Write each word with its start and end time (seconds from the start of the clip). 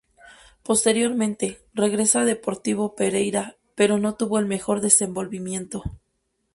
Posteriormente, 0.63 1.59
regresa 1.75 2.21
a 2.21 2.25
Deportivo 2.33 2.95
Pereira, 2.95 3.57
pero 3.75 3.99
no 3.99 4.15
tuvo 4.15 4.39
el 4.39 4.47
mejor 4.47 4.81
desenvolvimiento. 4.81 5.83